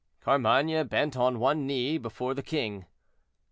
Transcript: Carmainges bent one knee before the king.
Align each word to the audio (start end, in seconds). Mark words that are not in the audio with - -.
Carmainges 0.19 0.89
bent 0.89 1.15
one 1.15 1.67
knee 1.67 1.99
before 1.99 2.33
the 2.33 2.41
king. 2.41 2.87